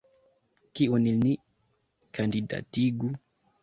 [0.79, 1.33] Kiun ni
[2.15, 3.09] kandidatigu?